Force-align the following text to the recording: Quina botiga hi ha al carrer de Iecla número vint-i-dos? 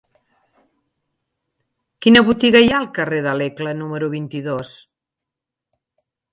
Quina 2.05 2.23
botiga 2.31 2.63
hi 2.65 2.71
ha 2.73 2.79
al 2.79 2.89
carrer 2.97 3.21
de 3.29 3.37
Iecla 3.45 3.77
número 3.85 4.11
vint-i-dos? 4.17 4.75